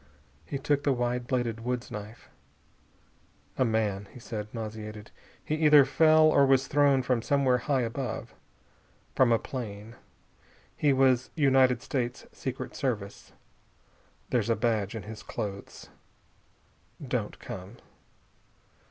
He 0.47 0.57
took 0.57 0.81
the 0.81 0.91
wide 0.93 1.27
bladed 1.27 1.59
woods 1.59 1.91
knife. 1.91 2.27
"A 3.55 3.63
man," 3.63 4.07
he 4.11 4.19
said, 4.19 4.47
nauseated. 4.51 5.11
"He 5.45 5.53
either 5.57 5.85
fell 5.85 6.23
or 6.23 6.43
was 6.47 6.65
thrown 6.65 7.03
from 7.03 7.21
somewhere 7.21 7.59
high 7.59 7.81
above. 7.81 8.33
From 9.13 9.31
a 9.31 9.37
plane. 9.37 9.95
He 10.75 10.91
was 10.91 11.29
United 11.35 11.83
States 11.83 12.25
Secret 12.31 12.75
Service. 12.75 13.33
There's 14.31 14.49
a 14.49 14.55
badge 14.55 14.95
in 14.95 15.03
his 15.03 15.21
clothes. 15.21 15.89
Don't 17.07 17.37
come." 17.37 17.77